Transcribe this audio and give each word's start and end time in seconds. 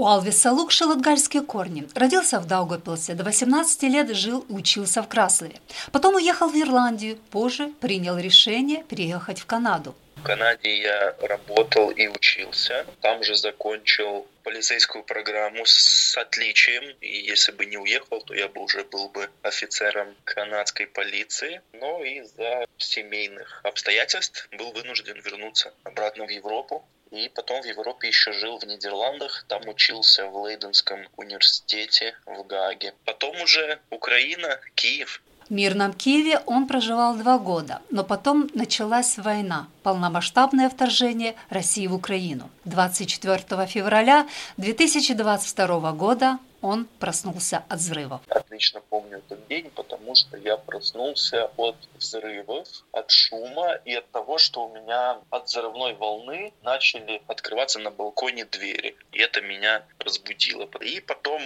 У 0.00 0.06
Алвиса 0.06 0.50
Лукши 0.50 0.86
латгальские 0.86 1.42
корни. 1.42 1.86
Родился 1.94 2.40
в 2.40 2.46
Даугавпилсе, 2.46 3.12
до 3.12 3.22
18 3.22 3.82
лет 3.82 4.08
жил 4.16 4.46
и 4.48 4.52
учился 4.54 5.02
в 5.02 5.08
Краслове. 5.08 5.56
Потом 5.92 6.14
уехал 6.14 6.48
в 6.48 6.56
Ирландию, 6.56 7.18
позже 7.30 7.70
принял 7.82 8.16
решение 8.16 8.82
переехать 8.84 9.40
в 9.40 9.44
Канаду. 9.44 9.94
В 10.16 10.22
Канаде 10.22 10.74
я 10.80 11.14
работал 11.20 11.90
и 11.90 12.08
учился. 12.08 12.86
Там 13.02 13.22
же 13.22 13.34
закончил 13.34 14.26
полицейскую 14.42 15.04
программу 15.04 15.66
с 15.66 16.16
отличием. 16.16 16.96
И 17.02 17.18
если 17.18 17.52
бы 17.52 17.66
не 17.66 17.76
уехал, 17.76 18.22
то 18.22 18.32
я 18.32 18.48
бы 18.48 18.62
уже 18.62 18.84
был 18.84 19.10
бы 19.10 19.28
офицером 19.42 20.08
канадской 20.24 20.86
полиции. 20.86 21.60
Но 21.74 22.02
из-за 22.02 22.66
семейных 22.78 23.60
обстоятельств 23.64 24.48
был 24.56 24.72
вынужден 24.72 25.20
вернуться 25.20 25.74
обратно 25.84 26.24
в 26.24 26.30
Европу. 26.30 26.86
И 27.10 27.28
потом 27.28 27.62
в 27.62 27.64
Европе 27.64 28.08
еще 28.08 28.32
жил 28.32 28.58
в 28.58 28.64
Нидерландах, 28.64 29.44
там 29.48 29.66
учился 29.68 30.26
в 30.26 30.36
Лейденском 30.36 31.08
университете 31.16 32.14
в 32.24 32.46
Гааге. 32.46 32.94
Потом 33.04 33.40
уже 33.40 33.80
Украина, 33.90 34.60
Киев. 34.76 35.20
В 35.48 35.52
мирном 35.52 35.92
Киеве 35.92 36.38
он 36.46 36.68
проживал 36.68 37.16
два 37.16 37.36
года, 37.36 37.82
но 37.90 38.04
потом 38.04 38.48
началась 38.54 39.18
война, 39.18 39.66
полномасштабное 39.82 40.68
вторжение 40.70 41.34
России 41.48 41.88
в 41.88 41.94
Украину. 41.94 42.48
24 42.64 43.66
февраля 43.66 44.28
2022 44.58 45.92
года 45.92 46.38
он 46.62 46.86
проснулся 46.98 47.64
от 47.68 47.78
взрывов. 47.78 48.20
Отлично 48.28 48.80
помню 48.88 49.18
этот 49.18 49.46
день, 49.48 49.70
потому 49.70 50.14
что 50.14 50.36
я 50.36 50.56
проснулся 50.56 51.50
от 51.56 51.76
взрывов, 51.98 52.66
от 52.92 53.10
шума 53.10 53.74
и 53.84 53.94
от 53.94 54.10
того, 54.10 54.38
что 54.38 54.66
у 54.66 54.74
меня 54.74 55.18
от 55.30 55.46
взрывной 55.46 55.94
волны 55.94 56.52
начали 56.62 57.22
открываться 57.26 57.78
на 57.78 57.90
балконе 57.90 58.44
двери. 58.44 58.96
И 59.12 59.20
это 59.20 59.40
меня 59.40 59.82
разбудило. 59.98 60.68
И 60.80 61.00
потом 61.00 61.42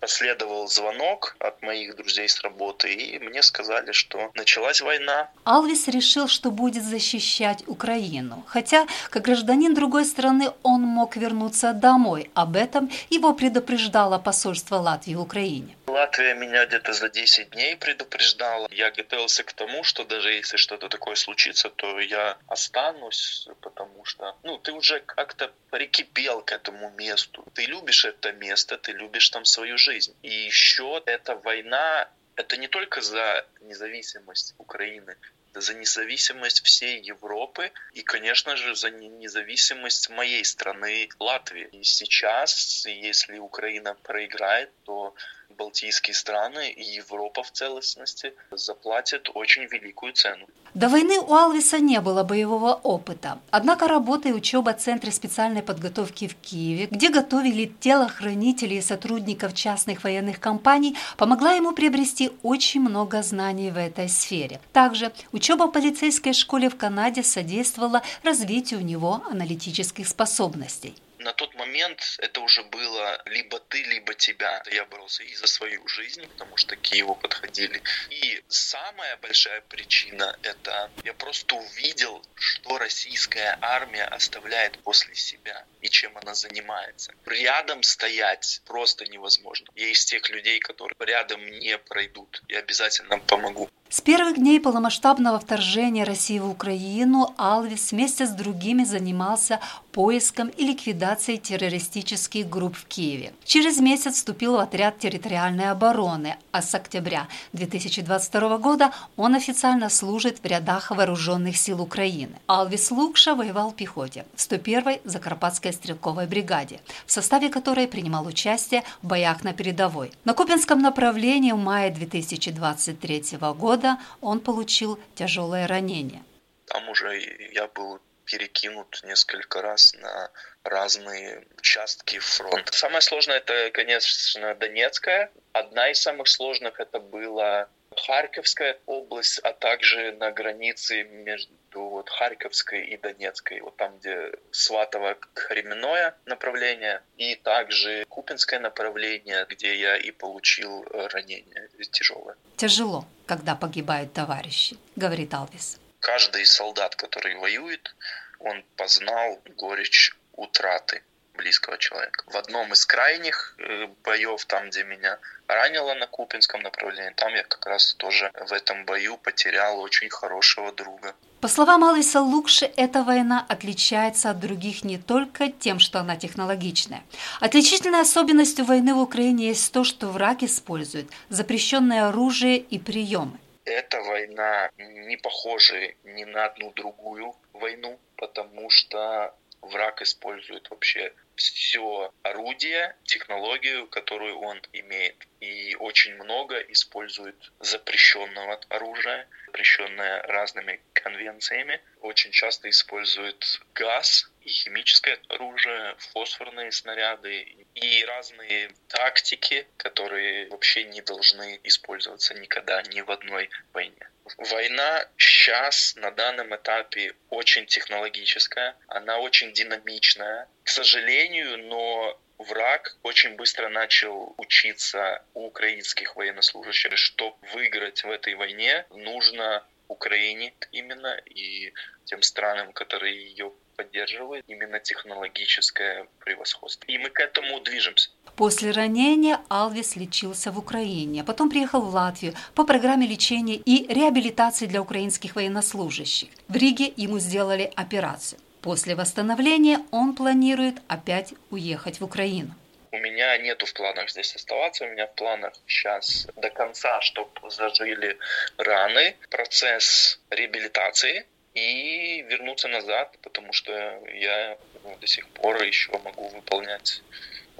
последовал 0.00 0.68
звонок 0.68 1.36
от 1.38 1.62
моих 1.62 1.96
друзей 1.96 2.28
с 2.28 2.40
работы, 2.40 2.92
и 2.92 3.18
мне 3.18 3.42
сказали, 3.42 3.92
что 3.92 4.30
началась 4.34 4.80
война. 4.80 5.30
Алвис 5.44 5.88
решил, 5.88 6.28
что 6.28 6.50
будет 6.50 6.84
защищать 6.84 7.62
Украину. 7.66 8.44
Хотя, 8.46 8.86
как 9.10 9.22
гражданин 9.22 9.74
другой 9.74 10.04
страны, 10.04 10.50
он 10.62 10.82
мог 10.82 11.16
вернуться 11.16 11.72
домой. 11.72 12.30
Об 12.34 12.56
этом 12.56 12.90
его 13.10 13.32
предупреждало 13.32 14.18
посольство 14.18 14.55
посольства 14.56 14.76
Латвии 14.76 15.14
в 15.14 15.20
Украине. 15.20 15.76
Латвия 15.86 16.34
меня 16.34 16.66
где-то 16.66 16.92
за 16.92 17.08
10 17.08 17.50
дней 17.50 17.76
предупреждала. 17.76 18.68
Я 18.70 18.90
готовился 18.90 19.42
к 19.42 19.52
тому, 19.52 19.84
что 19.84 20.04
даже 20.04 20.32
если 20.32 20.56
что-то 20.56 20.88
такое 20.88 21.14
случится, 21.14 21.68
то 21.68 22.00
я 22.00 22.38
останусь, 22.46 23.48
потому 23.60 24.04
что, 24.04 24.34
ну, 24.42 24.58
ты 24.58 24.72
уже 24.72 25.00
как-то 25.00 25.50
прикипел 25.70 26.42
к 26.42 26.52
этому 26.52 26.90
месту. 26.90 27.44
Ты 27.54 27.66
любишь 27.66 28.04
это 28.04 28.32
место, 28.32 28.76
ты 28.76 28.92
любишь 28.92 29.30
там 29.30 29.44
свою 29.44 29.78
жизнь. 29.78 30.14
И 30.22 30.30
еще 30.46 31.02
эта 31.06 31.36
война, 31.36 32.08
это 32.36 32.56
не 32.56 32.68
только 32.68 33.00
за 33.00 33.44
независимость 33.60 34.54
Украины, 34.58 35.16
за 35.56 35.74
независимость 35.74 36.64
всей 36.64 37.00
Европы 37.00 37.72
и, 37.92 38.02
конечно 38.02 38.56
же, 38.56 38.74
за 38.74 38.90
независимость 38.90 40.10
моей 40.10 40.44
страны 40.44 41.08
Латвии. 41.18 41.68
И 41.72 41.82
сейчас, 41.82 42.84
если 42.86 43.38
Украина 43.38 43.94
проиграет, 43.94 44.70
то 44.84 45.14
Балтийские 45.50 46.14
страны 46.14 46.70
и 46.70 46.82
Европа 46.82 47.42
в 47.42 47.50
целостности 47.50 48.34
заплатят 48.50 49.30
очень 49.34 49.64
великую 49.64 50.12
цену. 50.12 50.46
До 50.74 50.88
войны 50.88 51.18
у 51.20 51.32
Алвиса 51.34 51.78
не 51.78 52.00
было 52.00 52.24
боевого 52.24 52.74
опыта. 52.74 53.38
Однако 53.50 53.88
работа 53.88 54.28
и 54.28 54.32
учеба 54.32 54.74
в 54.74 54.78
Центре 54.78 55.10
специальной 55.12 55.62
подготовки 55.62 56.28
в 56.28 56.34
Киеве, 56.34 56.88
где 56.90 57.08
готовили 57.08 57.72
телохранителей 57.80 58.78
и 58.78 58.82
сотрудников 58.82 59.54
частных 59.54 60.04
военных 60.04 60.40
компаний, 60.40 60.96
помогла 61.16 61.52
ему 61.52 61.72
приобрести 61.72 62.32
очень 62.42 62.80
много 62.80 63.22
знаний 63.22 63.70
в 63.70 63.78
этой 63.78 64.08
сфере. 64.08 64.60
Также 64.72 65.12
учеба 65.32 65.68
в 65.68 65.72
полицейской 65.72 66.32
школе 66.32 66.68
в 66.68 66.76
Канаде 66.76 67.22
содействовала 67.22 68.02
развитию 68.22 68.80
у 68.80 68.82
него 68.82 69.22
аналитических 69.30 70.06
способностей 70.06 70.94
на 71.26 71.32
тот 71.32 71.54
момент 71.56 72.16
это 72.18 72.40
уже 72.40 72.62
было 72.62 73.20
либо 73.26 73.58
ты, 73.58 73.82
либо 73.82 74.14
тебя. 74.14 74.62
Я 74.70 74.84
боролся 74.84 75.24
и 75.24 75.34
за 75.34 75.48
свою 75.48 75.86
жизнь, 75.88 76.24
потому 76.28 76.56
что 76.56 76.76
к 76.76 76.80
Киеву 76.80 77.16
подходили. 77.16 77.82
И 78.10 78.44
самая 78.48 79.16
большая 79.16 79.60
причина 79.62 80.38
это 80.42 80.88
я 81.02 81.14
просто 81.14 81.56
увидел, 81.56 82.24
что 82.36 82.78
российская 82.78 83.58
армия 83.60 84.04
оставляет 84.04 84.78
после 84.84 85.16
себя 85.16 85.64
и 85.80 85.88
чем 85.88 86.16
она 86.16 86.34
занимается. 86.34 87.12
Рядом 87.26 87.82
стоять 87.82 88.62
просто 88.64 89.04
невозможно. 89.06 89.66
Я 89.74 89.88
из 89.88 90.04
тех 90.04 90.30
людей, 90.30 90.60
которые 90.60 90.94
рядом 91.00 91.44
не 91.44 91.76
пройдут. 91.76 92.42
Я 92.48 92.60
обязательно 92.60 93.18
помогу. 93.18 93.68
С 93.88 94.00
первых 94.00 94.36
дней 94.36 94.60
полномасштабного 94.60 95.38
вторжения 95.38 96.02
России 96.04 96.40
в 96.40 96.50
Украину 96.50 97.34
Алвис 97.38 97.92
вместе 97.92 98.26
с 98.26 98.30
другими 98.30 98.82
занимался 98.82 99.60
поиском 99.96 100.48
и 100.48 100.62
ликвидацией 100.66 101.38
террористических 101.38 102.46
групп 102.50 102.76
в 102.76 102.84
Киеве. 102.84 103.32
Через 103.44 103.80
месяц 103.80 104.16
вступил 104.16 104.56
в 104.56 104.58
отряд 104.58 104.98
территориальной 104.98 105.70
обороны, 105.70 106.36
а 106.52 106.60
с 106.60 106.74
октября 106.74 107.28
2022 107.54 108.58
года 108.58 108.92
он 109.16 109.34
официально 109.34 109.88
служит 109.88 110.40
в 110.40 110.44
рядах 110.44 110.90
вооруженных 110.90 111.56
сил 111.56 111.80
Украины. 111.80 112.36
Алвис 112.46 112.90
Лукша 112.90 113.34
воевал 113.34 113.70
в 113.70 113.74
пехоте 113.74 114.26
в 114.34 114.38
101-й 114.38 115.00
Закарпатской 115.04 115.72
стрелковой 115.72 116.26
бригаде, 116.26 116.80
в 117.06 117.12
составе 117.12 117.48
которой 117.48 117.88
принимал 117.88 118.26
участие 118.26 118.82
в 119.00 119.06
боях 119.06 119.44
на 119.44 119.54
передовой. 119.54 120.12
На 120.26 120.34
Купинском 120.34 120.82
направлении 120.82 121.52
в 121.52 121.56
мае 121.56 121.90
2023 121.90 123.38
года 123.56 123.96
он 124.20 124.40
получил 124.40 124.98
тяжелое 125.14 125.66
ранение. 125.66 126.22
Там 126.66 126.86
уже 126.90 127.18
я 127.54 127.66
был 127.74 127.98
перекинут 128.26 129.00
несколько 129.04 129.62
раз 129.62 129.94
на 129.94 130.30
разные 130.64 131.46
участки 131.56 132.18
фронта. 132.18 132.72
Самое 132.72 133.00
сложное 133.00 133.38
это, 133.38 133.70
конечно, 133.72 134.54
Донецкая. 134.54 135.30
Одна 135.52 135.90
из 135.90 136.00
самых 136.00 136.28
сложных 136.28 136.80
это 136.80 137.00
была 137.00 137.68
Харьковская 137.96 138.78
область, 138.86 139.38
а 139.38 139.52
также 139.52 140.12
на 140.12 140.30
границе 140.30 141.04
между 141.04 141.56
вот 141.74 142.08
Харьковской 142.08 142.84
и 142.86 142.96
Донецкой, 142.96 143.60
вот 143.60 143.76
там, 143.76 143.98
где 143.98 144.32
Сватово 144.50 145.16
Кременное 145.34 146.14
направление, 146.26 147.02
и 147.16 147.36
также 147.36 148.04
Купинское 148.08 148.60
направление, 148.60 149.46
где 149.48 149.78
я 149.78 149.96
и 149.96 150.10
получил 150.10 150.84
э, 150.84 151.06
ранение 151.08 151.68
тяжелое. 151.90 152.36
Тяжело, 152.56 153.06
когда 153.26 153.54
погибают 153.54 154.12
товарищи, 154.12 154.76
говорит 154.96 155.32
Алвис. 155.34 155.78
Каждый 156.06 156.46
солдат, 156.46 156.94
который 156.94 157.34
воюет, 157.34 157.96
он 158.38 158.64
познал 158.76 159.40
горечь 159.56 160.14
утраты 160.34 161.02
близкого 161.34 161.78
человека. 161.78 162.24
В 162.28 162.36
одном 162.36 162.72
из 162.72 162.86
крайних 162.86 163.56
э, 163.58 163.88
боев, 164.04 164.44
там, 164.44 164.70
где 164.70 164.84
меня 164.84 165.18
ранило 165.48 165.94
на 165.94 166.06
Купинском 166.06 166.62
направлении, 166.62 167.12
там 167.16 167.34
я 167.34 167.42
как 167.42 167.66
раз 167.66 167.94
тоже 167.94 168.30
в 168.48 168.52
этом 168.52 168.84
бою 168.84 169.16
потерял 169.16 169.80
очень 169.80 170.08
хорошего 170.08 170.70
друга. 170.70 171.16
По 171.40 171.48
словам 171.48 171.82
Алиса 171.82 172.20
Лукши, 172.20 172.70
эта 172.76 173.02
война 173.02 173.44
отличается 173.48 174.30
от 174.30 174.38
других 174.38 174.84
не 174.84 174.98
только 174.98 175.48
тем, 175.48 175.80
что 175.80 175.98
она 175.98 176.14
технологичная. 176.14 177.02
Отличительной 177.40 178.02
особенностью 178.02 178.64
войны 178.64 178.94
в 178.94 179.00
Украине 179.00 179.48
есть 179.48 179.72
то, 179.72 179.82
что 179.82 180.06
враг 180.06 180.44
использует 180.44 181.10
запрещенное 181.30 182.06
оружие 182.06 182.58
и 182.58 182.78
приемы. 182.78 183.40
Эта 183.66 184.00
война 184.00 184.70
не 184.78 185.16
похожа 185.16 185.92
ни 186.04 186.22
на 186.24 186.44
одну 186.46 186.72
другую 186.72 187.34
войну, 187.52 187.98
потому 188.16 188.70
что 188.70 189.34
враг 189.60 190.02
использует 190.02 190.70
вообще 190.70 191.12
все 191.34 192.12
орудие, 192.22 192.96
технологию, 193.04 193.88
которую 193.88 194.38
он 194.38 194.62
имеет. 194.72 195.16
И 195.40 195.74
очень 195.80 196.14
много 196.14 196.58
использует 196.60 197.52
запрещенного 197.58 198.60
оружия, 198.68 199.28
запрещенное 199.46 200.22
разными 200.22 200.80
конвенциями. 200.92 201.80
Очень 202.00 202.30
часто 202.30 202.70
использует 202.70 203.60
газ 203.74 204.30
и 204.46 204.50
химическое 204.50 205.18
оружие, 205.28 205.96
фосфорные 206.12 206.70
снаряды 206.70 207.66
и 207.74 208.04
разные 208.04 208.70
тактики, 208.86 209.66
которые 209.76 210.48
вообще 210.50 210.84
не 210.84 211.00
должны 211.02 211.58
использоваться 211.64 212.32
никогда 212.34 212.80
ни 212.82 213.00
в 213.00 213.10
одной 213.10 213.50
войне. 213.72 214.08
Война 214.38 215.08
сейчас 215.16 215.96
на 215.96 216.12
данном 216.12 216.54
этапе 216.54 217.14
очень 217.28 217.66
технологическая, 217.66 218.76
она 218.86 219.18
очень 219.18 219.52
динамичная. 219.52 220.48
К 220.62 220.68
сожалению, 220.68 221.58
но 221.64 222.20
враг 222.38 222.96
очень 223.02 223.34
быстро 223.34 223.68
начал 223.68 224.34
учиться 224.38 225.24
у 225.34 225.46
украинских 225.46 226.14
военнослужащих. 226.14 226.96
Чтобы 226.96 227.36
выиграть 227.52 228.04
в 228.04 228.10
этой 228.10 228.34
войне, 228.34 228.86
нужно 228.90 229.66
Украине 229.88 230.54
именно 230.72 231.16
и 231.26 231.72
тем 232.04 232.22
странам, 232.22 232.72
которые 232.72 233.28
ее 233.28 233.52
поддерживает 233.76 234.44
именно 234.46 234.80
технологическое 234.80 236.06
превосходство. 236.24 236.84
И 236.86 236.98
мы 236.98 237.10
к 237.10 237.20
этому 237.20 237.60
движемся. 237.60 238.10
После 238.36 238.70
ранения 238.70 239.40
Алвис 239.48 239.96
лечился 239.96 240.50
в 240.50 240.58
Украине, 240.58 241.22
а 241.22 241.24
потом 241.24 241.48
приехал 241.48 241.80
в 241.80 241.94
Латвию 241.94 242.34
по 242.54 242.64
программе 242.64 243.06
лечения 243.06 243.56
и 243.56 243.86
реабилитации 243.92 244.66
для 244.66 244.82
украинских 244.82 245.36
военнослужащих. 245.36 246.28
В 246.48 246.56
Риге 246.56 246.92
ему 246.96 247.18
сделали 247.18 247.70
операцию. 247.76 248.40
После 248.60 248.94
восстановления 248.94 249.78
он 249.90 250.14
планирует 250.14 250.76
опять 250.88 251.32
уехать 251.50 252.00
в 252.00 252.04
Украину. 252.04 252.54
У 252.92 252.98
меня 252.98 253.36
нету 253.38 253.66
в 253.66 253.74
планах 253.74 254.10
здесь 254.10 254.34
оставаться, 254.34 254.84
у 254.84 254.88
меня 254.88 255.06
в 255.06 255.14
планах 255.14 255.52
сейчас 255.66 256.26
до 256.36 256.50
конца, 256.50 257.00
чтобы 257.02 257.30
зажили 257.50 258.18
раны, 258.56 259.16
процесс 259.30 260.18
реабилитации 260.30 261.26
и 261.56 262.22
вернуться 262.28 262.68
назад, 262.68 263.16
потому 263.22 263.52
что 263.52 263.72
я 264.14 264.58
до 265.00 265.06
сих 265.06 265.26
пор 265.28 265.62
еще 265.62 265.90
могу 266.04 266.28
выполнять 266.28 267.02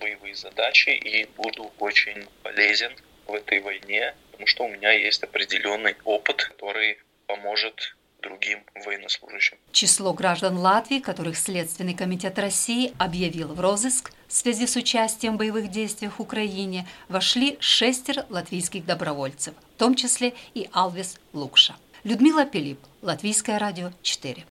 боевые 0.00 0.36
задачи 0.36 0.90
и 0.90 1.26
буду 1.36 1.72
очень 1.78 2.26
полезен 2.42 2.92
в 3.26 3.34
этой 3.34 3.60
войне, 3.60 4.14
потому 4.30 4.46
что 4.46 4.64
у 4.64 4.68
меня 4.68 4.92
есть 4.92 5.22
определенный 5.22 5.96
опыт, 6.04 6.44
который 6.44 6.98
поможет 7.26 7.96
другим 8.22 8.62
военнослужащим. 8.74 9.58
Число 9.72 10.12
граждан 10.12 10.56
Латвии, 10.56 11.00
которых 11.00 11.36
Следственный 11.36 11.94
комитет 11.94 12.38
России 12.38 12.92
объявил 12.98 13.48
в 13.54 13.60
розыск 13.60 14.12
в 14.28 14.32
связи 14.32 14.66
с 14.66 14.76
участием 14.76 15.34
в 15.34 15.38
боевых 15.38 15.70
действиях 15.70 16.18
в 16.18 16.22
Украине, 16.22 16.86
вошли 17.08 17.56
шестеро 17.60 18.26
латвийских 18.28 18.84
добровольцев, 18.84 19.54
в 19.74 19.78
том 19.78 19.94
числе 19.94 20.34
и 20.54 20.68
Алвис 20.72 21.18
Лукша. 21.32 21.76
Людмила 22.02 22.46
Пилип, 22.46 22.78
Латвийское 23.02 23.58
радио 23.58 23.90
4. 24.00 24.46